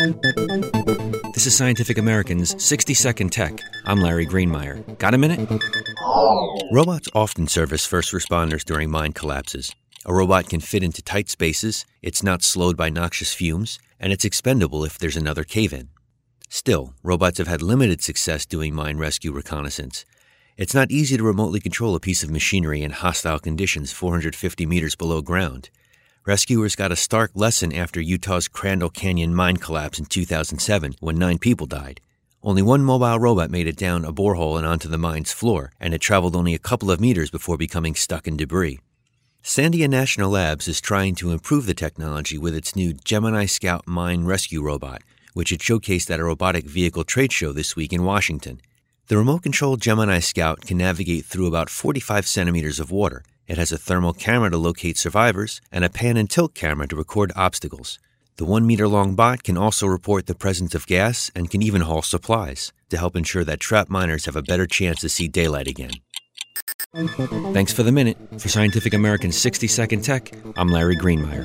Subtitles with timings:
[0.00, 3.60] This is Scientific American's 60 Second Tech.
[3.84, 4.96] I'm Larry Greenemeier.
[4.96, 5.46] Got a minute?
[6.72, 9.74] Robots often serve as first responders during mine collapses.
[10.06, 14.24] A robot can fit into tight spaces, it's not slowed by noxious fumes, and it's
[14.24, 15.90] expendable if there's another cave in.
[16.48, 20.06] Still, robots have had limited success doing mine rescue reconnaissance.
[20.56, 24.96] It's not easy to remotely control a piece of machinery in hostile conditions 450 meters
[24.96, 25.68] below ground.
[26.26, 31.38] Rescuers got a stark lesson after Utah's Crandall Canyon mine collapse in 2007 when nine
[31.38, 31.98] people died.
[32.42, 35.94] Only one mobile robot made it down a borehole and onto the mine's floor, and
[35.94, 38.80] it traveled only a couple of meters before becoming stuck in debris.
[39.42, 44.26] Sandia National Labs is trying to improve the technology with its new Gemini Scout mine
[44.26, 45.00] rescue robot,
[45.32, 48.60] which it showcased at a robotic vehicle trade show this week in Washington.
[49.06, 53.22] The remote controlled Gemini Scout can navigate through about 45 centimeters of water.
[53.50, 56.94] It has a thermal camera to locate survivors and a pan and tilt camera to
[56.94, 57.98] record obstacles.
[58.36, 61.80] The one meter long bot can also report the presence of gas and can even
[61.80, 65.66] haul supplies to help ensure that trapped miners have a better chance to see daylight
[65.66, 65.90] again.
[67.52, 68.18] Thanks for the minute.
[68.38, 71.42] For Scientific American's 60 Second Tech, I'm Larry Greenemeier.